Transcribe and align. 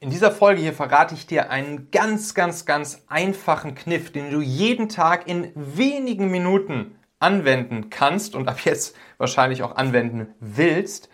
In 0.00 0.10
dieser 0.10 0.30
Folge 0.30 0.60
hier 0.60 0.74
verrate 0.74 1.16
ich 1.16 1.26
dir 1.26 1.50
einen 1.50 1.90
ganz, 1.90 2.34
ganz, 2.34 2.64
ganz 2.64 3.02
einfachen 3.08 3.74
Kniff, 3.74 4.12
den 4.12 4.30
du 4.30 4.40
jeden 4.40 4.88
Tag 4.88 5.26
in 5.26 5.50
wenigen 5.56 6.30
Minuten 6.30 6.94
anwenden 7.18 7.90
kannst 7.90 8.36
und 8.36 8.48
ab 8.48 8.60
jetzt 8.64 8.94
wahrscheinlich 9.16 9.64
auch 9.64 9.74
anwenden 9.74 10.32
willst, 10.38 11.08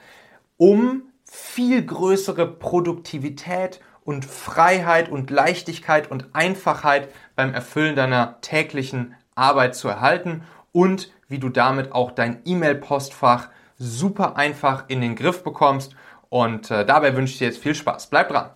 um 0.58 1.04
viel 1.24 1.82
größere 1.82 2.46
Produktivität 2.46 3.80
und 4.04 4.26
Freiheit 4.26 5.08
und 5.08 5.30
Leichtigkeit 5.30 6.10
und 6.10 6.34
Einfachheit 6.34 7.08
beim 7.36 7.54
Erfüllen 7.54 7.96
deiner 7.96 8.38
täglichen 8.42 9.14
Arbeit 9.34 9.76
zu 9.76 9.88
erhalten 9.88 10.42
und 10.72 11.10
wie 11.26 11.38
du 11.38 11.48
damit 11.48 11.92
auch 11.92 12.10
dein 12.10 12.42
E-Mail-Postfach 12.44 13.48
super 13.78 14.36
einfach 14.36 14.84
in 14.88 15.00
den 15.00 15.16
Griff 15.16 15.42
bekommst. 15.42 15.96
Und 16.28 16.70
äh, 16.70 16.84
dabei 16.84 17.16
wünsche 17.16 17.32
ich 17.32 17.38
dir 17.38 17.46
jetzt 17.46 17.62
viel 17.62 17.74
Spaß. 17.74 18.08
Bleib 18.08 18.28
dran! 18.28 18.50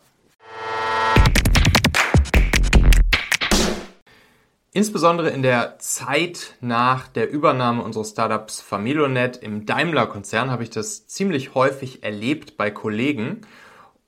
Insbesondere 4.79 5.31
in 5.31 5.43
der 5.43 5.81
Zeit 5.81 6.55
nach 6.61 7.09
der 7.09 7.29
Übernahme 7.29 7.83
unseres 7.83 8.11
Startups 8.11 8.61
Familonet 8.61 9.37
im 9.39 9.67
Daimler-Konzern 9.67 10.53
habe 10.53 10.63
ich 10.63 10.71
das 10.71 11.09
ziemlich 11.09 11.57
häufig 11.57 12.05
erlebt 12.05 12.57
bei 12.57 12.71
Kollegen. 12.71 13.41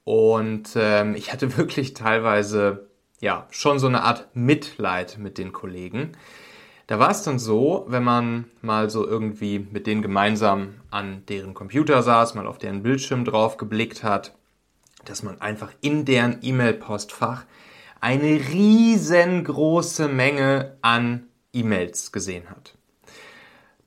Und 0.04 0.70
ähm, 0.76 1.16
ich 1.16 1.32
hatte 1.32 1.56
wirklich 1.56 1.94
teilweise 1.94 2.86
ja 3.20 3.48
schon 3.50 3.80
so 3.80 3.88
eine 3.88 4.04
Art 4.04 4.28
Mitleid 4.34 5.18
mit 5.18 5.38
den 5.38 5.50
Kollegen. 5.50 6.12
Da 6.86 7.00
war 7.00 7.10
es 7.10 7.24
dann 7.24 7.40
so, 7.40 7.84
wenn 7.88 8.04
man 8.04 8.44
mal 8.62 8.90
so 8.90 9.04
irgendwie 9.04 9.58
mit 9.58 9.88
denen 9.88 10.02
gemeinsam 10.02 10.76
an 10.92 11.24
deren 11.28 11.52
Computer 11.52 12.00
saß, 12.04 12.36
mal 12.36 12.46
auf 12.46 12.58
deren 12.58 12.84
Bildschirm 12.84 13.24
drauf 13.24 13.56
geblickt 13.56 14.04
hat, 14.04 14.36
dass 15.04 15.24
man 15.24 15.40
einfach 15.40 15.72
in 15.80 16.04
deren 16.04 16.38
E-Mail-Postfach 16.42 17.44
eine 18.00 18.40
riesengroße 18.52 20.08
Menge 20.08 20.76
an 20.82 21.26
E-Mails 21.52 22.12
gesehen 22.12 22.48
hat. 22.48 22.74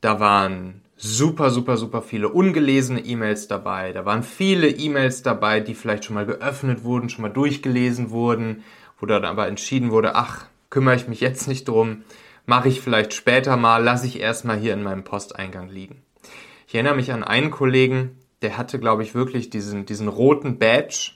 Da 0.01 0.19
waren 0.19 0.81
super, 0.97 1.49
super, 1.49 1.77
super 1.77 2.01
viele 2.01 2.29
ungelesene 2.29 3.01
E-Mails 3.01 3.47
dabei. 3.47 3.91
Da 3.91 4.05
waren 4.05 4.23
viele 4.23 4.69
E-Mails 4.69 5.23
dabei, 5.23 5.59
die 5.59 5.75
vielleicht 5.75 6.05
schon 6.05 6.15
mal 6.15 6.25
geöffnet 6.25 6.83
wurden, 6.83 7.09
schon 7.09 7.23
mal 7.23 7.29
durchgelesen 7.29 8.11
wurden, 8.11 8.63
wo 8.99 9.05
dann 9.05 9.25
aber 9.25 9.47
entschieden 9.47 9.91
wurde, 9.91 10.15
ach, 10.15 10.45
kümmere 10.69 10.95
ich 10.95 11.07
mich 11.07 11.19
jetzt 11.19 11.47
nicht 11.47 11.67
drum, 11.67 12.03
mache 12.45 12.69
ich 12.69 12.81
vielleicht 12.81 13.13
später 13.13 13.57
mal, 13.57 13.83
lasse 13.83 14.07
ich 14.07 14.19
erstmal 14.19 14.57
hier 14.57 14.73
in 14.73 14.83
meinem 14.83 15.03
Posteingang 15.03 15.69
liegen. 15.69 16.01
Ich 16.67 16.75
erinnere 16.75 16.95
mich 16.95 17.11
an 17.11 17.23
einen 17.23 17.51
Kollegen, 17.51 18.17
der 18.41 18.57
hatte, 18.57 18.79
glaube 18.79 19.03
ich, 19.03 19.15
wirklich 19.15 19.49
diesen, 19.49 19.85
diesen 19.85 20.07
roten 20.07 20.59
Badge, 20.59 21.11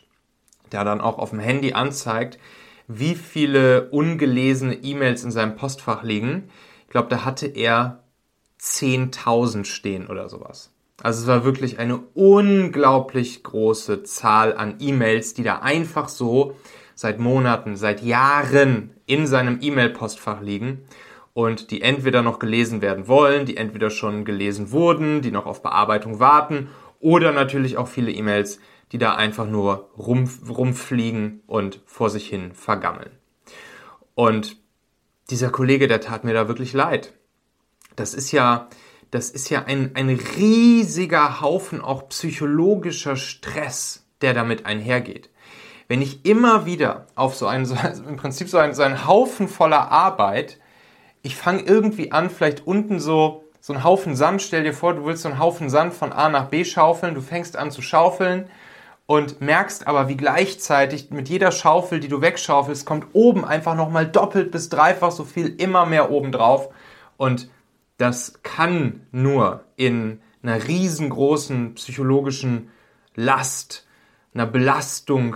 der 0.71 0.83
dann 0.83 1.01
auch 1.01 1.17
auf 1.17 1.31
dem 1.31 1.39
Handy 1.39 1.73
anzeigt, 1.73 2.37
wie 2.87 3.15
viele 3.15 3.89
ungelesene 3.89 4.75
E-Mails 4.75 5.23
in 5.23 5.31
seinem 5.31 5.55
Postfach 5.55 6.03
liegen. 6.03 6.49
Ich 6.85 6.89
glaube, 6.89 7.09
da 7.09 7.25
hatte 7.25 7.47
er 7.47 8.03
10.000 8.61 9.65
stehen 9.65 10.07
oder 10.07 10.29
sowas. 10.29 10.71
Also 11.03 11.21
es 11.21 11.27
war 11.27 11.43
wirklich 11.43 11.77
eine 11.79 11.97
unglaublich 12.15 13.43
große 13.43 14.03
Zahl 14.03 14.57
an 14.57 14.75
E-Mails, 14.79 15.33
die 15.33 15.43
da 15.43 15.59
einfach 15.59 16.09
so 16.09 16.55
seit 16.95 17.19
Monaten, 17.19 17.75
seit 17.75 18.01
Jahren 18.01 18.91
in 19.05 19.27
seinem 19.27 19.59
E-Mail-Postfach 19.61 20.41
liegen 20.41 20.81
und 21.33 21.69
die 21.69 21.83
entweder 21.83 22.23
noch 22.23 22.39
gelesen 22.39 22.81
werden 22.81 23.07
wollen, 23.07 23.45
die 23.45 23.57
entweder 23.57 23.91
schon 23.91 24.25
gelesen 24.25 24.71
wurden, 24.71 25.21
die 25.21 25.29
noch 25.29 25.45
auf 25.45 25.61
Bearbeitung 25.61 26.19
warten 26.19 26.69
oder 26.99 27.31
natürlich 27.31 27.77
auch 27.77 27.87
viele 27.87 28.11
E-Mails, 28.11 28.59
die 28.91 28.97
da 28.97 29.15
einfach 29.15 29.47
nur 29.47 29.91
rum, 29.97 30.29
rumfliegen 30.47 31.41
und 31.47 31.81
vor 31.85 32.09
sich 32.09 32.27
hin 32.27 32.53
vergammeln. 32.53 33.11
Und 34.15 34.57
dieser 35.29 35.49
Kollege, 35.49 35.87
der 35.87 36.01
tat 36.01 36.23
mir 36.23 36.33
da 36.33 36.47
wirklich 36.47 36.73
leid. 36.73 37.13
Das 37.95 38.13
ist 38.13 38.31
ja, 38.31 38.69
das 39.11 39.29
ist 39.29 39.49
ja 39.49 39.63
ein, 39.65 39.91
ein 39.95 40.09
riesiger 40.09 41.41
Haufen 41.41 41.81
auch 41.81 42.09
psychologischer 42.09 43.15
Stress, 43.15 44.05
der 44.21 44.33
damit 44.33 44.65
einhergeht. 44.65 45.29
Wenn 45.87 46.01
ich 46.01 46.25
immer 46.25 46.65
wieder 46.65 47.07
auf 47.15 47.35
so 47.35 47.47
einen, 47.47 47.65
so, 47.65 47.75
im 48.07 48.17
Prinzip 48.17 48.49
so 48.49 48.57
einen, 48.57 48.73
so 48.73 48.83
einen 48.83 49.05
Haufen 49.05 49.47
voller 49.47 49.91
Arbeit, 49.91 50.59
ich 51.21 51.35
fange 51.35 51.61
irgendwie 51.63 52.11
an, 52.11 52.29
vielleicht 52.29 52.65
unten 52.65 52.99
so, 52.99 53.43
so 53.67 53.73
einen 53.73 53.83
Haufen 53.83 54.15
Sand, 54.15 54.41
stell 54.41 54.63
dir 54.63 54.73
vor, 54.73 54.93
du 54.93 55.03
willst 55.03 55.23
so 55.23 55.27
einen 55.27 55.39
Haufen 55.39 55.69
Sand 55.69 55.93
von 55.93 56.13
A 56.13 56.29
nach 56.29 56.45
B 56.45 56.63
schaufeln, 56.63 57.15
du 57.15 57.19
fängst 57.19 57.57
an 57.57 57.69
zu 57.69 57.81
schaufeln 57.81 58.49
und 59.07 59.41
merkst 59.41 59.87
aber, 59.87 60.07
wie 60.07 60.15
gleichzeitig 60.15 61.11
mit 61.11 61.27
jeder 61.27 61.51
Schaufel, 61.51 61.99
die 61.99 62.07
du 62.07 62.21
wegschaufelst, 62.21 62.85
kommt 62.85 63.07
oben 63.11 63.43
einfach 63.43 63.75
nochmal 63.75 64.07
doppelt 64.07 64.51
bis 64.51 64.69
dreifach 64.69 65.11
so 65.11 65.25
viel 65.25 65.53
immer 65.57 65.85
mehr 65.85 66.11
oben 66.11 66.31
drauf. 66.31 66.69
Und 67.17 67.49
das 67.97 68.39
kann 68.41 69.05
nur 69.11 69.65
in 69.75 70.21
einer 70.41 70.65
riesengroßen 70.65 71.75
psychologischen 71.75 72.71
Last, 73.15 73.85
einer 74.33 74.45
Belastung 74.45 75.35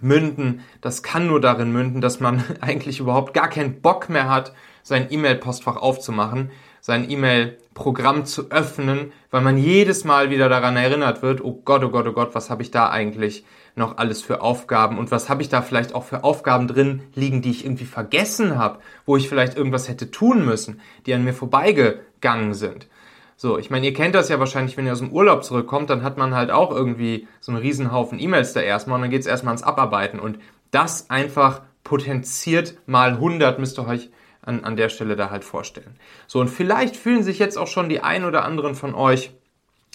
münden. 0.00 0.60
Das 0.80 1.02
kann 1.02 1.26
nur 1.26 1.40
darin 1.40 1.72
münden, 1.72 2.00
dass 2.00 2.20
man 2.20 2.44
eigentlich 2.60 3.00
überhaupt 3.00 3.34
gar 3.34 3.48
keinen 3.48 3.80
Bock 3.80 4.08
mehr 4.08 4.28
hat, 4.30 4.52
sein 4.84 5.08
E-Mail-Postfach 5.10 5.76
aufzumachen, 5.76 6.52
sein 6.82 7.08
E-Mail-Programm 7.08 8.26
zu 8.26 8.50
öffnen, 8.50 9.12
weil 9.30 9.40
man 9.40 9.56
jedes 9.56 10.04
Mal 10.04 10.30
wieder 10.30 10.48
daran 10.48 10.76
erinnert 10.76 11.22
wird, 11.22 11.42
oh 11.42 11.62
Gott, 11.64 11.84
oh 11.84 11.90
Gott, 11.90 12.08
oh 12.08 12.12
Gott, 12.12 12.34
was 12.34 12.50
habe 12.50 12.62
ich 12.62 12.72
da 12.72 12.90
eigentlich 12.90 13.44
noch 13.76 13.98
alles 13.98 14.20
für 14.20 14.42
Aufgaben 14.42 14.98
und 14.98 15.12
was 15.12 15.30
habe 15.30 15.42
ich 15.42 15.48
da 15.48 15.62
vielleicht 15.62 15.94
auch 15.94 16.04
für 16.04 16.24
Aufgaben 16.24 16.66
drin 16.66 17.02
liegen, 17.14 17.40
die 17.40 17.52
ich 17.52 17.64
irgendwie 17.64 17.84
vergessen 17.84 18.58
habe, 18.58 18.80
wo 19.06 19.16
ich 19.16 19.28
vielleicht 19.28 19.56
irgendwas 19.56 19.88
hätte 19.88 20.10
tun 20.10 20.44
müssen, 20.44 20.80
die 21.06 21.14
an 21.14 21.24
mir 21.24 21.32
vorbeigegangen 21.32 22.52
sind. 22.52 22.88
So, 23.36 23.58
ich 23.58 23.70
meine, 23.70 23.86
ihr 23.86 23.94
kennt 23.94 24.16
das 24.16 24.28
ja 24.28 24.40
wahrscheinlich, 24.40 24.76
wenn 24.76 24.86
ihr 24.86 24.92
aus 24.92 24.98
dem 24.98 25.12
Urlaub 25.12 25.44
zurückkommt, 25.44 25.88
dann 25.88 26.02
hat 26.02 26.18
man 26.18 26.34
halt 26.34 26.50
auch 26.50 26.72
irgendwie 26.72 27.28
so 27.40 27.52
einen 27.52 27.60
Riesenhaufen 27.60 28.18
E-Mails 28.18 28.54
da 28.54 28.60
erstmal 28.60 28.96
und 28.96 29.02
dann 29.02 29.10
geht 29.10 29.22
es 29.22 29.26
erstmal 29.26 29.52
ans 29.52 29.62
Abarbeiten 29.62 30.18
und 30.18 30.38
das 30.72 31.10
einfach 31.10 31.62
potenziert 31.84 32.74
mal 32.86 33.12
100 33.12 33.60
müsst 33.60 33.78
ihr 33.78 33.86
euch 33.86 34.10
an, 34.42 34.64
an 34.64 34.76
der 34.76 34.88
Stelle 34.88 35.16
da 35.16 35.30
halt 35.30 35.44
vorstellen. 35.44 35.96
So, 36.26 36.40
und 36.40 36.48
vielleicht 36.48 36.96
fühlen 36.96 37.22
sich 37.22 37.38
jetzt 37.38 37.56
auch 37.56 37.68
schon 37.68 37.88
die 37.88 38.00
ein 38.00 38.24
oder 38.24 38.44
anderen 38.44 38.74
von 38.74 38.94
euch 38.94 39.32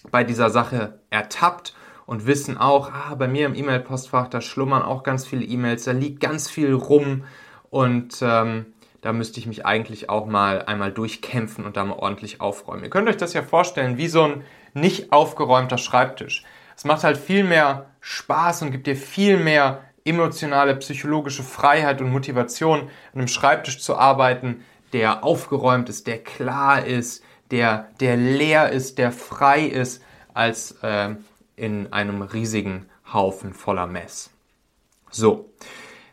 bei 0.09 0.24
dieser 0.24 0.50
Sache 0.50 1.00
ertappt 1.09 1.75
und 2.06 2.25
wissen 2.25 2.58
auch, 2.58 2.91
ah, 2.91 3.16
bei 3.16 3.28
mir 3.28 3.46
im 3.46 3.56
E-Mail-Postfach, 3.56 4.30
da 4.30 4.41
schlummern 4.41 4.81
auch 4.81 5.03
ganz 5.03 5.28
viele 5.28 5.46
E-Mails, 5.46 5.84
da 5.84 5.91
liegt 5.91 6.22
ganz 6.22 6.50
viel 6.50 6.74
rum 6.74 7.25
und 7.69 8.19
ähm, 8.22 8.68
da 9.02 9.13
müsste 9.13 9.40
ich 9.40 9.46
mich 9.46 9.66
eigentlich 9.66 10.09
auch 10.09 10.25
mal 10.25 10.64
einmal 10.64 10.91
durchkämpfen 10.91 11.66
und 11.66 11.78
da 11.78 11.84
mal 11.84 11.97
ordentlich 11.97 12.41
aufräumen. 12.41 12.84
Ihr 12.84 12.90
könnt 12.90 13.09
euch 13.09 13.18
das 13.18 13.34
ja 13.34 13.44
vorstellen, 13.44 13.97
wie 13.97 14.08
so 14.08 14.24
ein 14.24 14.44
nicht 14.74 15.12
aufgeräumter 15.12 15.78
Schreibtisch. 15.78 16.44
Es 16.75 16.85
macht 16.85 17.03
halt 17.03 17.18
viel 17.18 17.44
mehr 17.44 17.90
Spaß 18.00 18.62
und 18.62 18.72
gibt 18.72 18.88
dir 18.88 18.96
viel 18.96 19.38
mehr 19.38 19.84
emotionale, 20.07 20.75
psychologische 20.78 21.44
Freiheit 21.44 22.01
und 22.01 22.09
Motivation, 22.09 22.81
an 22.81 22.90
einem 23.13 23.28
Schreibtisch 23.28 23.79
zu 23.79 23.97
arbeiten, 23.97 24.63
der 24.94 25.23
aufgeräumt 25.23 25.90
ist, 25.90 26.07
der 26.07 26.23
klar 26.23 26.85
ist, 26.85 27.23
der, 27.51 27.90
der 28.00 28.17
leer 28.17 28.72
ist, 28.72 28.97
der 28.97 29.12
frei 29.12 29.66
ist, 29.66 30.01
als 30.34 30.72
äh, 30.81 31.16
in 31.56 31.91
einem 31.91 32.22
riesigen 32.22 32.85
Haufen 33.12 33.53
voller 33.53 33.88
Mess. 33.88 34.29
So, 35.09 35.50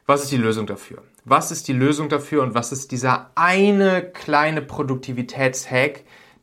was 0.06 0.22
ist 0.22 0.32
die 0.32 0.36
Lösung 0.36 0.66
dafür? 0.66 1.02
Was 1.24 1.50
ist 1.50 1.68
die 1.68 1.72
Lösung 1.72 2.08
dafür 2.08 2.42
und 2.42 2.54
was 2.54 2.72
ist 2.72 2.92
dieser 2.92 3.30
eine 3.34 4.02
kleine 4.02 4.60
Produktivitätshack, 4.60 6.02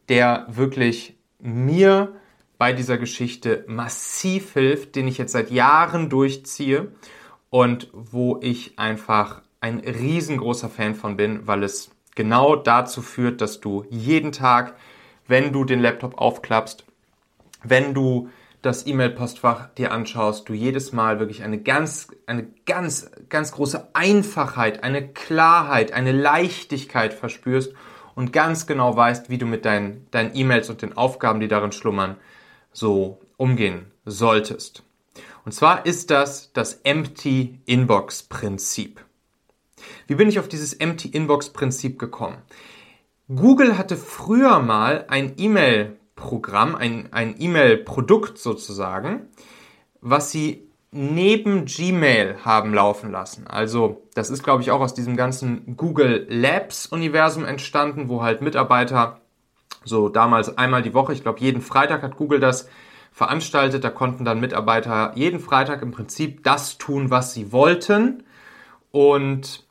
der 0.09 0.47
wirklich 0.49 1.15
mir 1.39 2.13
bei 2.57 2.73
dieser 2.73 2.97
Geschichte 2.97 3.63
massiv 3.67 4.53
hilft, 4.53 4.95
den 4.95 5.07
ich 5.07 5.17
jetzt 5.17 5.31
seit 5.31 5.51
Jahren 5.51 6.09
durchziehe 6.09 6.91
und 7.51 7.89
wo 7.93 8.39
ich 8.41 8.79
einfach 8.79 9.43
ein 9.59 9.79
riesengroßer 9.79 10.69
Fan 10.69 10.95
von 10.95 11.17
bin, 11.17 11.45
weil 11.45 11.63
es 11.63 11.91
genau 12.15 12.55
dazu 12.55 13.03
führt, 13.03 13.41
dass 13.41 13.59
du 13.59 13.85
jeden 13.89 14.31
Tag, 14.31 14.75
wenn 15.27 15.53
du 15.53 15.65
den 15.65 15.81
Laptop 15.81 16.17
aufklappst, 16.17 16.85
wenn 17.63 17.93
du 17.93 18.29
das 18.61 18.87
E-Mail-Postfach 18.87 19.67
dir 19.75 19.91
anschaust, 19.91 20.47
du 20.47 20.53
jedes 20.53 20.93
Mal 20.93 21.19
wirklich 21.19 21.43
eine 21.43 21.59
ganz, 21.59 22.07
eine 22.25 22.47
ganz, 22.65 23.11
ganz 23.27 23.51
große 23.51 23.89
Einfachheit, 23.93 24.83
eine 24.83 25.07
Klarheit, 25.09 25.91
eine 25.91 26.11
Leichtigkeit 26.11 27.13
verspürst 27.13 27.73
und 28.15 28.31
ganz 28.31 28.65
genau 28.65 28.95
weißt, 28.95 29.29
wie 29.29 29.37
du 29.37 29.45
mit 29.45 29.65
deinen, 29.65 30.07
deinen 30.11 30.35
E-Mails 30.35 30.69
und 30.69 30.81
den 30.81 30.95
Aufgaben, 30.95 31.39
die 31.39 31.47
darin 31.47 31.71
schlummern, 31.71 32.15
so 32.71 33.19
umgehen 33.35 33.91
solltest. 34.05 34.83
Und 35.45 35.53
zwar 35.53 35.85
ist 35.85 36.11
das 36.11 36.51
das 36.53 36.81
Empty 36.83 37.59
Inbox 37.65 38.23
Prinzip. 38.23 39.03
Wie 40.07 40.15
bin 40.15 40.29
ich 40.29 40.39
auf 40.39 40.47
dieses 40.47 40.73
Empty 40.73 41.09
Inbox 41.09 41.49
Prinzip 41.49 41.97
gekommen? 41.97 42.37
Google 43.27 43.77
hatte 43.77 43.97
früher 43.97 44.59
mal 44.59 45.05
ein 45.07 45.33
E-Mail 45.37 45.97
Programm, 46.15 46.75
ein, 46.75 47.11
ein 47.11 47.35
E-Mail-Produkt 47.39 48.37
sozusagen, 48.37 49.27
was 50.01 50.31
sie 50.31 50.67
neben 50.91 51.65
Gmail 51.65 52.43
haben 52.43 52.73
laufen 52.73 53.11
lassen. 53.11 53.47
Also 53.47 54.03
das 54.13 54.29
ist, 54.29 54.43
glaube 54.43 54.61
ich, 54.61 54.71
auch 54.71 54.81
aus 54.81 54.93
diesem 54.93 55.15
ganzen 55.15 55.77
Google 55.77 56.27
Labs-Universum 56.29 57.45
entstanden, 57.45 58.09
wo 58.09 58.21
halt 58.21 58.41
Mitarbeiter 58.41 59.21
so 59.85 60.09
damals 60.09 60.57
einmal 60.57 60.81
die 60.81 60.93
Woche, 60.93 61.13
ich 61.13 61.23
glaube 61.23 61.39
jeden 61.39 61.61
Freitag 61.61 62.03
hat 62.03 62.17
Google 62.17 62.39
das 62.39 62.67
veranstaltet, 63.11 63.83
da 63.83 63.89
konnten 63.89 64.25
dann 64.25 64.39
Mitarbeiter 64.39 65.11
jeden 65.15 65.39
Freitag 65.39 65.81
im 65.81 65.91
Prinzip 65.91 66.43
das 66.43 66.77
tun, 66.77 67.09
was 67.09 67.33
sie 67.33 67.51
wollten 67.51 68.23
und 68.91 69.65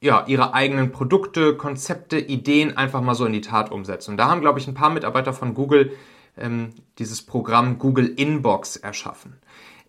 ja, 0.00 0.24
ihre 0.26 0.54
eigenen 0.54 0.92
Produkte, 0.92 1.56
Konzepte, 1.56 2.18
Ideen 2.18 2.76
einfach 2.76 3.02
mal 3.02 3.14
so 3.14 3.26
in 3.26 3.32
die 3.32 3.42
Tat 3.42 3.70
umsetzen. 3.70 4.12
Und 4.12 4.16
da 4.16 4.28
haben, 4.28 4.40
glaube 4.40 4.58
ich, 4.58 4.66
ein 4.66 4.74
paar 4.74 4.90
Mitarbeiter 4.90 5.32
von 5.32 5.54
Google 5.54 5.92
ähm, 6.38 6.70
dieses 6.98 7.22
Programm 7.22 7.78
Google 7.78 8.06
Inbox 8.06 8.76
erschaffen. 8.76 9.36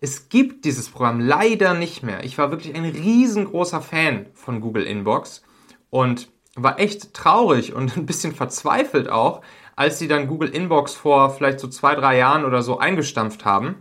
Es 0.00 0.28
gibt 0.28 0.64
dieses 0.64 0.88
Programm 0.88 1.20
leider 1.20 1.74
nicht 1.74 2.02
mehr. 2.02 2.24
Ich 2.24 2.36
war 2.36 2.50
wirklich 2.50 2.74
ein 2.74 2.84
riesengroßer 2.84 3.80
Fan 3.80 4.26
von 4.34 4.60
Google 4.60 4.84
Inbox 4.84 5.42
und 5.90 6.28
war 6.54 6.78
echt 6.78 7.14
traurig 7.14 7.72
und 7.72 7.96
ein 7.96 8.06
bisschen 8.06 8.34
verzweifelt 8.34 9.08
auch, 9.08 9.42
als 9.76 9.98
sie 9.98 10.08
dann 10.08 10.28
Google 10.28 10.50
Inbox 10.50 10.94
vor 10.94 11.30
vielleicht 11.30 11.60
so 11.60 11.68
zwei, 11.68 11.94
drei 11.94 12.18
Jahren 12.18 12.44
oder 12.44 12.62
so 12.62 12.78
eingestampft 12.78 13.44
haben 13.44 13.76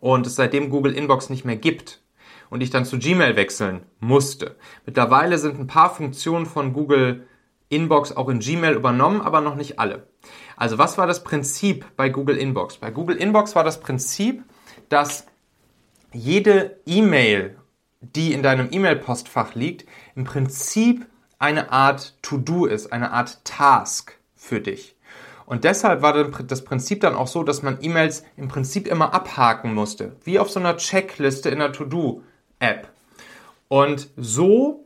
und 0.00 0.26
es 0.26 0.36
seitdem 0.36 0.70
Google 0.70 0.94
Inbox 0.94 1.30
nicht 1.30 1.44
mehr 1.44 1.56
gibt 1.56 2.02
und 2.50 2.62
ich 2.62 2.70
dann 2.70 2.84
zu 2.84 2.98
Gmail 2.98 3.36
wechseln 3.36 3.82
musste. 4.00 4.56
Mittlerweile 4.86 5.38
sind 5.38 5.58
ein 5.58 5.66
paar 5.66 5.94
Funktionen 5.94 6.46
von 6.46 6.72
Google 6.72 7.26
Inbox 7.68 8.12
auch 8.16 8.28
in 8.28 8.40
Gmail 8.40 8.74
übernommen, 8.74 9.20
aber 9.20 9.40
noch 9.40 9.56
nicht 9.56 9.78
alle. 9.78 10.06
Also 10.56 10.78
was 10.78 10.98
war 10.98 11.06
das 11.06 11.24
Prinzip 11.24 11.86
bei 11.96 12.08
Google 12.08 12.36
Inbox? 12.36 12.76
Bei 12.76 12.90
Google 12.90 13.16
Inbox 13.16 13.56
war 13.56 13.64
das 13.64 13.80
Prinzip, 13.80 14.44
dass 14.88 15.26
jede 16.12 16.80
E-Mail, 16.86 17.58
die 18.00 18.32
in 18.32 18.42
deinem 18.42 18.68
E-Mail-Postfach 18.70 19.54
liegt, 19.54 19.86
im 20.14 20.24
Prinzip 20.24 21.06
eine 21.38 21.72
Art 21.72 22.14
To-Do 22.22 22.66
ist, 22.66 22.92
eine 22.92 23.10
Art 23.12 23.44
Task 23.44 24.16
für 24.36 24.60
dich. 24.60 24.96
Und 25.46 25.64
deshalb 25.64 26.02
war 26.02 26.24
das 26.24 26.64
Prinzip 26.64 27.00
dann 27.00 27.14
auch 27.14 27.26
so, 27.26 27.42
dass 27.42 27.62
man 27.62 27.78
E-Mails 27.80 28.24
im 28.36 28.48
Prinzip 28.48 28.86
immer 28.86 29.12
abhaken 29.12 29.74
musste, 29.74 30.16
wie 30.24 30.38
auf 30.38 30.50
so 30.50 30.60
einer 30.60 30.76
Checkliste 30.76 31.50
in 31.50 31.58
der 31.58 31.72
To-Do-App. 31.72 32.88
Und 33.68 34.08
so 34.16 34.84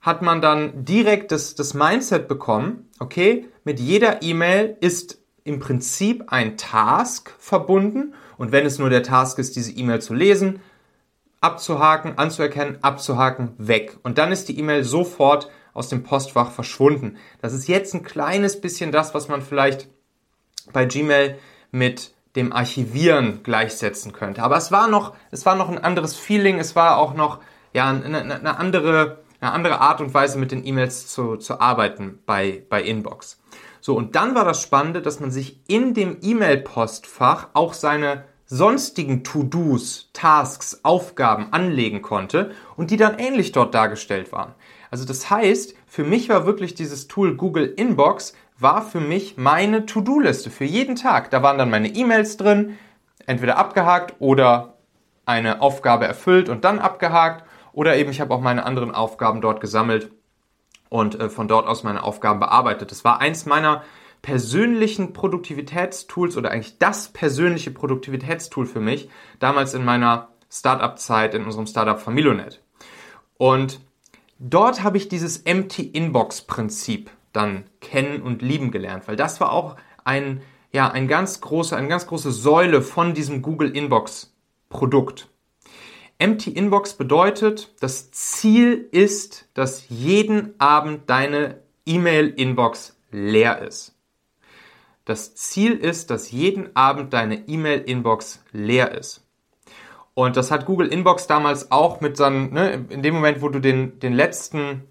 hat 0.00 0.22
man 0.22 0.40
dann 0.40 0.84
direkt 0.84 1.32
das, 1.32 1.54
das 1.54 1.74
Mindset 1.74 2.28
bekommen, 2.28 2.88
okay, 2.98 3.48
mit 3.64 3.80
jeder 3.80 4.22
E-Mail 4.22 4.76
ist 4.80 5.18
im 5.44 5.58
Prinzip 5.58 6.24
ein 6.28 6.56
Task 6.56 7.34
verbunden 7.38 8.14
und 8.36 8.52
wenn 8.52 8.66
es 8.66 8.78
nur 8.78 8.90
der 8.90 9.02
Task 9.02 9.38
ist, 9.38 9.56
diese 9.56 9.72
E-Mail 9.72 10.00
zu 10.00 10.14
lesen, 10.14 10.60
abzuhaken, 11.40 12.18
anzuerkennen, 12.18 12.78
abzuhaken, 12.82 13.54
weg. 13.58 13.98
Und 14.02 14.18
dann 14.18 14.32
ist 14.32 14.48
die 14.48 14.58
E-Mail 14.58 14.84
sofort 14.84 15.50
aus 15.78 15.88
dem 15.88 16.02
Postfach 16.02 16.50
verschwunden. 16.50 17.16
Das 17.40 17.54
ist 17.54 17.68
jetzt 17.68 17.94
ein 17.94 18.02
kleines 18.02 18.60
bisschen 18.60 18.92
das, 18.92 19.14
was 19.14 19.28
man 19.28 19.40
vielleicht 19.42 19.88
bei 20.72 20.84
Gmail 20.84 21.38
mit 21.70 22.12
dem 22.36 22.52
Archivieren 22.52 23.42
gleichsetzen 23.42 24.12
könnte. 24.12 24.42
Aber 24.42 24.56
es 24.56 24.70
war 24.70 24.88
noch, 24.88 25.14
es 25.30 25.46
war 25.46 25.54
noch 25.54 25.68
ein 25.68 25.78
anderes 25.78 26.16
Feeling, 26.16 26.58
es 26.58 26.76
war 26.76 26.98
auch 26.98 27.14
noch 27.14 27.40
ja, 27.72 27.88
eine, 27.88 28.20
eine 28.20 28.58
andere, 28.58 29.18
eine 29.40 29.52
andere 29.52 29.80
Art 29.80 30.00
und 30.00 30.12
Weise 30.14 30.38
mit 30.38 30.52
den 30.52 30.66
E-Mails 30.66 31.08
zu, 31.08 31.36
zu 31.36 31.60
arbeiten 31.60 32.18
bei, 32.26 32.64
bei 32.68 32.82
Inbox. 32.82 33.40
So, 33.80 33.96
und 33.96 34.16
dann 34.16 34.34
war 34.34 34.44
das 34.44 34.60
Spannende, 34.60 35.00
dass 35.00 35.20
man 35.20 35.30
sich 35.30 35.60
in 35.68 35.94
dem 35.94 36.18
E-Mail-Postfach 36.20 37.48
auch 37.54 37.72
seine 37.72 38.24
sonstigen 38.48 39.24
To-Dos, 39.24 40.10
Tasks, 40.14 40.80
Aufgaben 40.82 41.52
anlegen 41.52 42.02
konnte 42.02 42.52
und 42.76 42.90
die 42.90 42.96
dann 42.96 43.18
ähnlich 43.18 43.52
dort 43.52 43.74
dargestellt 43.74 44.32
waren. 44.32 44.54
Also 44.90 45.04
das 45.04 45.28
heißt, 45.30 45.74
für 45.86 46.02
mich 46.02 46.30
war 46.30 46.46
wirklich 46.46 46.74
dieses 46.74 47.08
Tool 47.08 47.36
Google 47.36 47.66
Inbox 47.76 48.32
war 48.58 48.82
für 48.82 49.00
mich 49.00 49.36
meine 49.36 49.86
To-Do-Liste 49.86 50.50
für 50.50 50.64
jeden 50.64 50.96
Tag. 50.96 51.30
Da 51.30 51.42
waren 51.42 51.58
dann 51.58 51.70
meine 51.70 51.88
E-Mails 51.88 52.38
drin, 52.38 52.78
entweder 53.26 53.58
abgehakt 53.58 54.14
oder 54.18 54.78
eine 55.26 55.60
Aufgabe 55.60 56.06
erfüllt 56.06 56.48
und 56.48 56.64
dann 56.64 56.78
abgehakt 56.78 57.44
oder 57.72 57.96
eben 57.96 58.10
ich 58.10 58.20
habe 58.20 58.34
auch 58.34 58.40
meine 58.40 58.64
anderen 58.64 58.94
Aufgaben 58.94 59.42
dort 59.42 59.60
gesammelt 59.60 60.10
und 60.88 61.20
äh, 61.20 61.28
von 61.28 61.48
dort 61.48 61.66
aus 61.66 61.82
meine 61.82 62.02
Aufgaben 62.02 62.40
bearbeitet. 62.40 62.90
Das 62.90 63.04
war 63.04 63.20
eins 63.20 63.44
meiner 63.44 63.82
persönlichen 64.22 65.12
Produktivitätstools 65.12 66.36
oder 66.36 66.50
eigentlich 66.50 66.78
das 66.78 67.08
persönliche 67.08 67.70
Produktivitätstool 67.70 68.66
für 68.66 68.80
mich 68.80 69.08
damals 69.38 69.74
in 69.74 69.84
meiner 69.84 70.28
Startup-Zeit 70.50 71.34
in 71.34 71.44
unserem 71.44 71.66
Startup 71.66 72.00
Familonet. 72.00 72.62
Und 73.36 73.80
dort 74.38 74.82
habe 74.82 74.96
ich 74.96 75.08
dieses 75.08 75.38
Empty 75.38 75.82
Inbox 75.82 76.42
Prinzip 76.42 77.10
dann 77.32 77.64
kennen 77.80 78.22
und 78.22 78.42
lieben 78.42 78.70
gelernt, 78.70 79.06
weil 79.06 79.16
das 79.16 79.40
war 79.40 79.52
auch 79.52 79.76
ein 80.04 80.40
ja 80.72 80.90
ein 80.90 81.08
ganz 81.08 81.40
große 81.40 81.76
eine 81.76 81.88
ganz 81.88 82.06
große 82.06 82.32
Säule 82.32 82.82
von 82.82 83.14
diesem 83.14 83.42
Google 83.42 83.74
Inbox 83.74 84.34
Produkt. 84.68 85.28
Empty 86.18 86.50
Inbox 86.50 86.94
bedeutet, 86.94 87.72
das 87.80 88.10
Ziel 88.10 88.88
ist, 88.90 89.48
dass 89.54 89.88
jeden 89.88 90.58
Abend 90.58 91.08
deine 91.08 91.62
E-Mail-Inbox 91.86 92.96
leer 93.12 93.62
ist. 93.62 93.94
Das 95.08 95.34
Ziel 95.34 95.72
ist, 95.72 96.10
dass 96.10 96.32
jeden 96.32 96.76
Abend 96.76 97.14
deine 97.14 97.48
E-Mail-Inbox 97.48 98.44
leer 98.52 98.92
ist. 98.92 99.26
Und 100.12 100.36
das 100.36 100.50
hat 100.50 100.66
Google 100.66 100.88
Inbox 100.88 101.26
damals 101.26 101.72
auch 101.72 102.02
mit 102.02 102.20
dann, 102.20 102.52
ne, 102.52 102.84
in 102.90 103.02
dem 103.02 103.14
Moment, 103.14 103.40
wo 103.40 103.48
du 103.48 103.58
den, 103.58 103.98
den 104.00 104.12
letzten, 104.12 104.82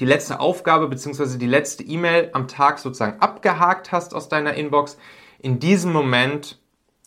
die 0.00 0.04
letzte 0.04 0.38
Aufgabe 0.40 0.86
bzw. 0.88 1.38
die 1.38 1.46
letzte 1.46 1.82
E-Mail 1.82 2.28
am 2.34 2.46
Tag 2.46 2.78
sozusagen 2.78 3.20
abgehakt 3.20 3.90
hast 3.90 4.14
aus 4.14 4.28
deiner 4.28 4.52
Inbox, 4.52 4.98
in 5.38 5.58
diesem 5.58 5.94
Moment 5.94 6.58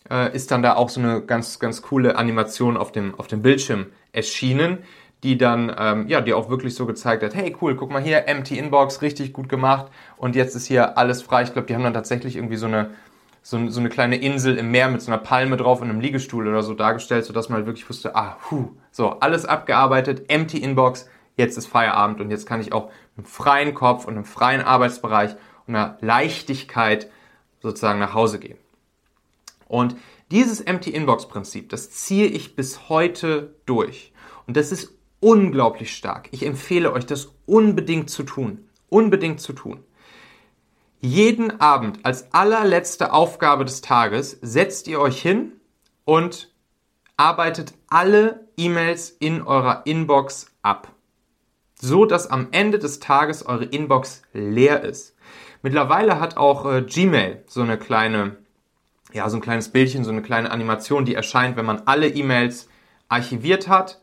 äh, 0.10 0.36
ist 0.36 0.50
dann 0.50 0.64
da 0.64 0.78
auch 0.78 0.90
so 0.90 1.00
eine 1.00 1.22
ganz, 1.22 1.60
ganz 1.60 1.84
coole 1.84 2.16
Animation 2.16 2.76
auf 2.76 2.92
dem, 2.92 3.14
auf 3.20 3.28
dem 3.28 3.44
Bildschirm 3.44 3.92
erschienen, 4.14 4.80
die 5.24 5.38
dann, 5.38 5.74
ähm, 5.78 6.08
ja, 6.08 6.22
die 6.22 6.34
auch 6.34 6.50
wirklich 6.50 6.74
so 6.74 6.86
gezeigt 6.86 7.24
hat, 7.24 7.36
hey 7.36 7.56
cool, 7.62 7.76
guck 7.76 7.92
mal 7.92 8.02
hier, 8.02 8.28
Empty 8.28 8.58
Inbox, 8.58 9.02
richtig 9.02 9.34
gut 9.34 9.50
gemacht 9.50 9.92
und 10.18 10.36
jetzt 10.36 10.56
ist 10.56 10.66
hier 10.66 10.98
alles 10.98 11.22
frei. 11.22 11.44
Ich 11.44 11.54
glaube, 11.54 11.68
die 11.68 11.76
haben 11.76 11.84
dann 11.84 11.94
tatsächlich 11.94 12.36
irgendwie 12.36 12.56
so 12.56 12.66
eine, 12.66 12.92
so, 13.44 13.70
so 13.70 13.80
eine 13.80 13.90
kleine 13.90 14.18
Insel 14.18 14.58
im 14.58 14.72
Meer 14.72 14.90
mit 14.90 15.02
so 15.02 15.12
einer 15.12 15.22
Palme 15.22 15.58
drauf 15.58 15.82
und 15.82 15.90
einem 15.90 16.00
Liegestuhl 16.00 16.48
oder 16.48 16.64
so 16.64 16.74
dargestellt, 16.74 17.26
sodass 17.26 17.50
man 17.50 17.58
halt 17.58 17.68
wirklich 17.68 17.88
wusste, 17.88 18.16
ah, 18.16 18.38
hu, 18.50 18.72
so, 18.92 19.20
alles 19.20 19.46
abgearbeitet, 19.46 20.26
Empty 20.30 20.58
Inbox, 20.58 21.08
jetzt 21.38 21.58
ist 21.58 21.68
Feierabend 21.68 22.20
und 22.20 22.32
jetzt 22.32 22.48
kann 22.48 22.62
ich 22.62 22.74
auch 22.74 22.86
mit 23.16 23.26
einem 23.26 23.26
freien 23.26 23.74
Kopf 23.76 24.06
und 24.06 24.16
einem 24.16 24.26
freien 24.26 24.62
Arbeitsbereich 24.62 25.36
und 25.68 25.76
einer 25.76 25.98
Leichtigkeit 26.02 27.10
sozusagen 27.62 28.00
nach 28.00 28.16
Hause 28.16 28.40
gehen. 28.40 28.58
Und 29.68 29.96
dieses 30.32 30.62
Empty 30.62 30.90
Inbox 30.90 31.28
Prinzip, 31.28 31.70
das 31.70 31.92
ziehe 31.92 32.28
ich 32.28 32.56
bis 32.56 32.90
heute 32.90 33.56
durch. 33.66 34.12
Und 34.48 34.58
das 34.58 34.72
ist 34.72 34.94
unglaublich 35.22 35.96
stark. 35.96 36.28
Ich 36.32 36.46
empfehle 36.46 36.92
euch, 36.92 37.06
das 37.06 37.34
unbedingt 37.46 38.10
zu 38.10 38.24
tun. 38.24 38.68
Unbedingt 38.90 39.40
zu 39.40 39.54
tun. 39.54 39.82
Jeden 41.00 41.62
Abend 41.62 42.00
als 42.04 42.34
allerletzte 42.34 43.14
Aufgabe 43.14 43.64
des 43.64 43.80
Tages 43.80 44.38
setzt 44.42 44.90
ihr 44.90 45.00
euch 45.00 45.22
hin 45.22 45.54
und 46.04 46.54
arbeitet 47.16 47.74
alle 47.88 48.48
E-Mails 48.58 49.10
in 49.10 49.42
eurer 49.42 49.84
Inbox 49.86 50.48
ab. 50.62 50.92
So 51.76 52.06
dass 52.06 52.30
am 52.30 52.50
Ende 52.52 52.78
des 52.78 53.00
Tages 53.00 53.46
eure 53.46 53.66
Inbox 53.66 54.24
leer 54.34 54.84
ist. 54.84 55.16
Mittlerweile 55.62 56.20
hat 56.20 56.36
auch 56.36 56.66
äh, 56.66 56.82
Gmail 56.82 57.44
so 57.48 57.62
eine 57.62 57.78
kleine 57.78 58.38
ja, 59.14 59.30
so 59.30 59.38
ein 59.38 59.42
kleines 59.42 59.70
Bildchen, 59.70 60.04
so 60.04 60.12
eine 60.12 60.22
kleine 60.22 60.52
Animation, 60.52 61.06
die 61.06 61.16
erscheint, 61.16 61.58
wenn 61.58 61.66
man 61.66 61.84
alle 61.86 62.08
E-Mails 62.08 62.70
archiviert 63.10 63.68
hat. 63.68 64.00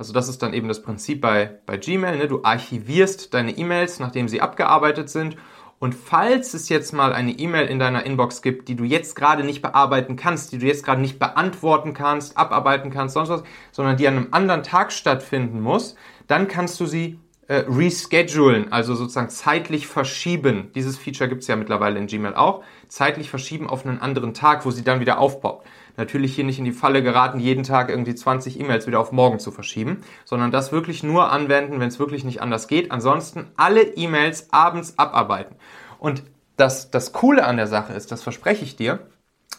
Also 0.00 0.14
das 0.14 0.30
ist 0.30 0.42
dann 0.42 0.54
eben 0.54 0.66
das 0.66 0.80
Prinzip 0.80 1.20
bei, 1.20 1.58
bei 1.66 1.76
Gmail. 1.76 2.16
Ne? 2.16 2.26
Du 2.26 2.42
archivierst 2.42 3.34
deine 3.34 3.50
E-Mails, 3.58 4.00
nachdem 4.00 4.28
sie 4.28 4.40
abgearbeitet 4.40 5.10
sind. 5.10 5.36
Und 5.78 5.94
falls 5.94 6.54
es 6.54 6.70
jetzt 6.70 6.94
mal 6.94 7.12
eine 7.12 7.32
E-Mail 7.32 7.66
in 7.66 7.78
deiner 7.78 8.06
Inbox 8.06 8.40
gibt, 8.40 8.68
die 8.68 8.76
du 8.76 8.84
jetzt 8.84 9.14
gerade 9.14 9.44
nicht 9.44 9.60
bearbeiten 9.60 10.16
kannst, 10.16 10.52
die 10.52 10.58
du 10.58 10.64
jetzt 10.64 10.86
gerade 10.86 11.02
nicht 11.02 11.18
beantworten 11.18 11.92
kannst, 11.92 12.38
abarbeiten 12.38 12.90
kannst, 12.90 13.12
sonst 13.12 13.28
was, 13.28 13.42
sondern 13.72 13.98
die 13.98 14.08
an 14.08 14.16
einem 14.16 14.28
anderen 14.30 14.62
Tag 14.62 14.90
stattfinden 14.90 15.60
muss, 15.60 15.96
dann 16.26 16.48
kannst 16.48 16.80
du 16.80 16.86
sie 16.86 17.20
äh, 17.48 17.64
reschedulen, 17.68 18.72
also 18.72 18.94
sozusagen 18.94 19.28
zeitlich 19.28 19.86
verschieben. 19.86 20.70
Dieses 20.74 20.96
Feature 20.96 21.28
gibt 21.28 21.42
es 21.42 21.48
ja 21.48 21.56
mittlerweile 21.56 21.98
in 21.98 22.06
Gmail 22.06 22.34
auch. 22.36 22.64
Zeitlich 22.88 23.28
verschieben 23.28 23.68
auf 23.68 23.84
einen 23.84 24.00
anderen 24.00 24.32
Tag, 24.32 24.64
wo 24.64 24.70
sie 24.70 24.82
dann 24.82 25.00
wieder 25.00 25.18
aufbaut. 25.18 25.62
Natürlich 26.00 26.34
hier 26.34 26.44
nicht 26.44 26.58
in 26.58 26.64
die 26.64 26.72
Falle 26.72 27.02
geraten, 27.02 27.40
jeden 27.40 27.62
Tag 27.62 27.90
irgendwie 27.90 28.14
20 28.14 28.58
E-Mails 28.58 28.86
wieder 28.86 28.98
auf 28.98 29.12
morgen 29.12 29.38
zu 29.38 29.50
verschieben, 29.50 30.00
sondern 30.24 30.50
das 30.50 30.72
wirklich 30.72 31.02
nur 31.02 31.30
anwenden, 31.30 31.78
wenn 31.78 31.88
es 31.88 31.98
wirklich 31.98 32.24
nicht 32.24 32.40
anders 32.40 32.68
geht. 32.68 32.90
Ansonsten 32.90 33.50
alle 33.58 33.82
E-Mails 33.82 34.50
abends 34.50 34.98
abarbeiten. 34.98 35.56
Und 35.98 36.22
das, 36.56 36.90
das 36.90 37.12
Coole 37.12 37.44
an 37.44 37.58
der 37.58 37.66
Sache 37.66 37.92
ist, 37.92 38.10
das 38.10 38.22
verspreche 38.22 38.64
ich 38.64 38.76
dir, 38.76 39.00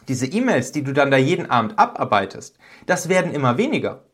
diese 0.08 0.26
E-Mails, 0.26 0.72
die 0.72 0.84
du 0.84 0.94
dann 0.94 1.12
da 1.12 1.18
jeden 1.18 1.48
Abend 1.48 1.78
abarbeitest, 1.78 2.58
das 2.88 3.08
werden 3.08 3.36
immer 3.36 3.60
weniger. 3.60 4.06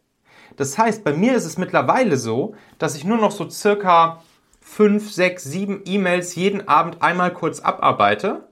Das 0.58 0.78
heißt, 0.78 1.06
bei 1.06 1.14
mir 1.14 1.34
ist 1.34 1.46
es 1.46 1.58
mittlerweile 1.58 2.18
so, 2.18 2.56
dass 2.78 2.98
ich 2.98 3.06
nur 3.06 3.20
noch 3.20 3.32
so 3.32 3.50
circa 3.50 4.22
5, 4.60 5.14
6, 5.14 5.46
7 5.46 5.82
E-Mails 5.86 6.36
jeden 6.36 6.68
Abend 6.68 7.02
einmal 7.02 7.32
kurz 7.32 7.62
abarbeite. 7.62 8.50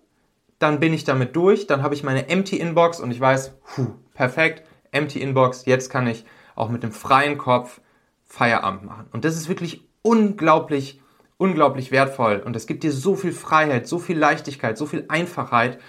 Dann 0.59 0.79
bin 0.79 0.93
ich 0.93 1.03
damit 1.03 1.35
durch, 1.35 1.67
dann 1.67 1.83
habe 1.83 1.95
ich 1.95 2.03
meine 2.03 2.29
Empty 2.29 2.57
Inbox 2.57 2.99
und 2.99 3.11
ich 3.11 3.19
weiß, 3.19 3.55
puh, 3.75 3.95
perfekt, 4.13 4.63
Empty 4.91 5.21
Inbox, 5.21 5.65
jetzt 5.65 5.89
kann 5.89 6.07
ich 6.07 6.25
auch 6.55 6.69
mit 6.69 6.83
dem 6.83 6.91
freien 6.91 7.37
Kopf 7.37 7.81
Feierabend 8.25 8.83
machen. 8.83 9.07
Und 9.11 9.25
das 9.25 9.35
ist 9.35 9.49
wirklich 9.49 9.87
unglaublich, 10.01 11.01
unglaublich 11.37 11.91
wertvoll. 11.91 12.41
Und 12.45 12.55
es 12.55 12.67
gibt 12.67 12.83
dir 12.83 12.91
so 12.91 13.15
viel 13.15 13.33
Freiheit, 13.33 13.87
so 13.87 13.99
viel 13.99 14.17
Leichtigkeit, 14.17 14.77
so 14.77 14.85
viel 14.85 15.05
Einfachheit 15.07 15.79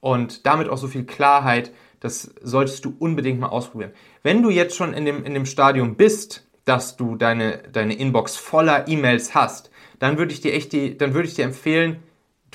und 0.00 0.46
damit 0.46 0.68
auch 0.68 0.78
so 0.78 0.88
viel 0.88 1.04
Klarheit. 1.04 1.72
Das 2.00 2.34
solltest 2.42 2.84
du 2.84 2.94
unbedingt 2.98 3.40
mal 3.40 3.48
ausprobieren. 3.48 3.92
Wenn 4.22 4.42
du 4.42 4.50
jetzt 4.50 4.76
schon 4.76 4.92
in 4.92 5.04
dem, 5.04 5.24
in 5.24 5.34
dem 5.34 5.46
Stadium 5.46 5.96
bist, 5.96 6.46
dass 6.64 6.96
du 6.96 7.16
deine, 7.16 7.62
deine 7.72 7.94
Inbox 7.94 8.36
voller 8.36 8.88
E-Mails 8.88 9.34
hast, 9.34 9.70
dann 9.98 10.18
würde 10.18 10.32
ich 10.32 10.40
dir 10.40 10.52
echt 10.52 10.72
die, 10.72 10.98
dann 10.98 11.14
würde 11.14 11.28
ich 11.28 11.34
dir 11.34 11.44
empfehlen, 11.44 12.02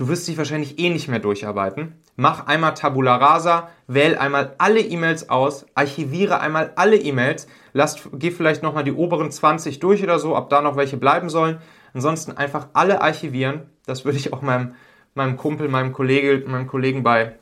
du 0.02 0.08
wirst 0.08 0.28
dich 0.28 0.40
wahrscheinlich 0.40 0.80
eh 0.80 0.90
nicht 0.90 1.10
mehr 1.10 1.20
durcharbeiten. 1.20 1.94
Mach 2.16 2.48
einmal 2.48 2.74
Tabula 2.74 3.18
Rasa, 3.18 3.70
wähl 3.86 4.18
einmal 4.18 4.56
alle 4.58 4.80
E-Mails 4.80 5.30
aus, 5.30 5.68
archiviere 5.76 6.40
einmal 6.40 6.74
alle 6.76 6.96
E-Mails, 6.98 7.46
geh 8.14 8.32
vielleicht 8.32 8.64
nochmal 8.64 8.84
die 8.84 8.94
oberen 8.94 9.30
20 9.30 9.80
durch 9.80 10.02
oder 10.02 10.18
so, 10.18 10.36
ob 10.36 10.50
da 10.50 10.64
noch 10.64 10.76
welche 10.76 10.98
bleiben 10.98 11.30
sollen. 11.30 11.60
Ansonsten 11.94 12.32
einfach 12.32 12.70
alle 12.74 13.00
archivieren. 13.04 13.70
Das 13.86 14.04
würde 14.04 14.18
ich 14.18 14.34
auch 14.34 14.42
meinem, 14.42 14.74
meinem 15.14 15.38
Kumpel, 15.38 15.68
meinem, 15.68 15.94
Kollege, 15.94 16.50
meinem 16.50 16.66
Kollegen 16.66 17.04
bei, 17.04 17.36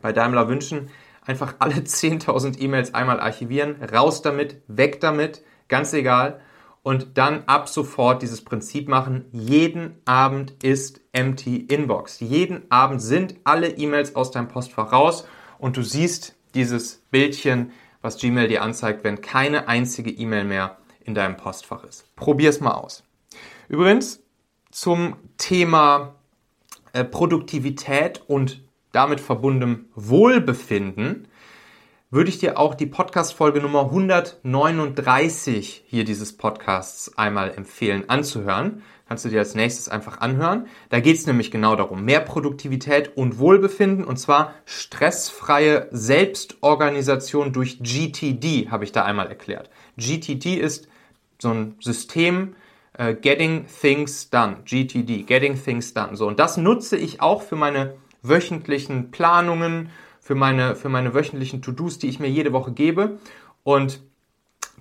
bei 0.00 0.12
Daimler 0.12 0.48
wünschen. 0.48 0.90
Einfach 1.24 1.54
alle 1.60 1.74
10.000 1.76 2.58
E-Mails 2.58 2.94
einmal 2.94 3.20
archivieren, 3.20 3.76
raus 3.80 4.22
damit, 4.22 4.56
weg 4.66 5.00
damit, 5.00 5.44
ganz 5.68 5.92
egal. 5.92 6.40
Und 6.82 7.16
dann 7.16 7.44
ab 7.44 7.68
sofort 7.68 8.22
dieses 8.22 8.42
Prinzip 8.42 8.88
machen. 8.88 9.26
Jeden 9.30 9.98
Abend 10.04 10.64
ist 10.64 11.00
Empty 11.12 11.58
Inbox. 11.58 12.20
Jeden 12.20 12.70
Abend 12.70 13.00
sind 13.00 13.36
alle 13.44 13.68
E-Mails 13.68 14.16
aus 14.16 14.32
deinem 14.32 14.48
Postfach 14.48 14.92
raus 14.92 15.24
und 15.58 15.76
du 15.76 15.82
siehst 15.82 16.34
dieses 16.54 17.02
Bildchen, 17.10 17.70
was 18.00 18.18
Gmail 18.18 18.48
dir 18.48 18.62
anzeigt, 18.62 19.04
wenn 19.04 19.20
keine 19.20 19.68
einzige 19.68 20.10
E-Mail 20.10 20.44
mehr 20.44 20.78
in 21.04 21.14
deinem 21.14 21.36
Postfach 21.36 21.84
ist. 21.84 22.14
Probier's 22.16 22.60
mal 22.60 22.72
aus. 22.72 23.04
Übrigens 23.68 24.20
zum 24.72 25.16
Thema 25.38 26.16
äh, 26.92 27.04
Produktivität 27.04 28.22
und 28.26 28.64
damit 28.92 29.20
verbundenem 29.20 29.86
Wohlbefinden 29.94 31.28
würde 32.12 32.28
ich 32.28 32.38
dir 32.38 32.58
auch 32.58 32.74
die 32.74 32.84
Podcast-Folge 32.84 33.62
Nummer 33.62 33.84
139 33.84 35.84
hier 35.86 36.04
dieses 36.04 36.36
Podcasts 36.36 37.16
einmal 37.16 37.54
empfehlen 37.54 38.10
anzuhören. 38.10 38.82
Kannst 39.08 39.24
du 39.24 39.30
dir 39.30 39.38
als 39.38 39.54
nächstes 39.54 39.88
einfach 39.88 40.20
anhören. 40.20 40.66
Da 40.90 41.00
geht 41.00 41.16
es 41.16 41.26
nämlich 41.26 41.50
genau 41.50 41.74
darum, 41.74 42.04
mehr 42.04 42.20
Produktivität 42.20 43.16
und 43.16 43.38
Wohlbefinden 43.38 44.04
und 44.04 44.18
zwar 44.18 44.52
stressfreie 44.66 45.88
Selbstorganisation 45.90 47.54
durch 47.54 47.78
GTD 47.82 48.68
habe 48.70 48.84
ich 48.84 48.92
da 48.92 49.06
einmal 49.06 49.28
erklärt. 49.28 49.70
GTD 49.96 50.56
ist 50.56 50.88
so 51.38 51.48
ein 51.48 51.76
System, 51.80 52.56
äh, 52.92 53.14
Getting 53.14 53.64
Things 53.80 54.28
Done, 54.28 54.58
GTD, 54.66 55.22
Getting 55.22 55.54
Things 55.54 55.94
Done. 55.94 56.18
So, 56.18 56.26
und 56.26 56.38
das 56.38 56.58
nutze 56.58 56.98
ich 56.98 57.22
auch 57.22 57.40
für 57.40 57.56
meine 57.56 57.94
wöchentlichen 58.20 59.12
Planungen, 59.12 59.88
für 60.22 60.36
meine, 60.36 60.76
für 60.76 60.88
meine 60.88 61.14
wöchentlichen 61.14 61.62
To-Dos, 61.62 61.98
die 61.98 62.08
ich 62.08 62.20
mir 62.20 62.28
jede 62.28 62.52
Woche 62.52 62.70
gebe. 62.70 63.18
Und 63.64 64.00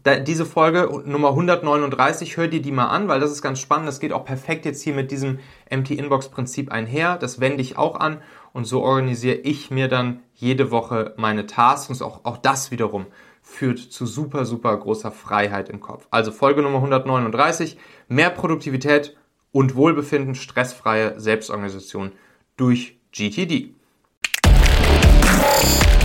da, 0.03 0.19
diese 0.19 0.45
Folge 0.45 1.01
Nummer 1.05 1.29
139, 1.29 2.37
hör 2.37 2.47
dir 2.47 2.61
die 2.61 2.71
mal 2.71 2.87
an, 2.87 3.07
weil 3.07 3.19
das 3.19 3.31
ist 3.31 3.41
ganz 3.41 3.59
spannend. 3.59 3.87
Das 3.87 3.99
geht 3.99 4.13
auch 4.13 4.23
perfekt 4.23 4.65
jetzt 4.65 4.83
hier 4.83 4.93
mit 4.93 5.09
diesem 5.09 5.39
Empty 5.65 5.95
Inbox 5.95 6.29
Prinzip 6.29 6.71
einher. 6.71 7.17
Das 7.17 7.39
wende 7.39 7.61
ich 7.61 7.75
auch 7.75 7.99
an 7.99 8.21
und 8.53 8.65
so 8.65 8.83
organisiere 8.83 9.35
ich 9.35 9.71
mir 9.71 9.87
dann 9.87 10.21
jede 10.35 10.69
Woche 10.69 11.15
meine 11.17 11.47
Tasks. 11.47 11.89
Und 11.89 12.05
auch, 12.05 12.23
auch 12.23 12.37
das 12.37 12.69
wiederum 12.69 13.07
führt 13.41 13.79
zu 13.79 14.05
super, 14.05 14.45
super 14.45 14.77
großer 14.77 15.11
Freiheit 15.11 15.69
im 15.69 15.79
Kopf. 15.79 16.07
Also 16.11 16.31
Folge 16.31 16.61
Nummer 16.61 16.77
139, 16.77 17.77
mehr 18.07 18.29
Produktivität 18.29 19.17
und 19.51 19.75
Wohlbefinden, 19.75 20.35
stressfreie 20.35 21.19
Selbstorganisation 21.19 22.11
durch 22.57 22.99
GTD. 23.11 23.73
Thank 25.41 25.95
you. 25.95 26.00